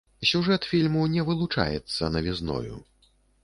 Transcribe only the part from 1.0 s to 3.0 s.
не вылучаецца навізною.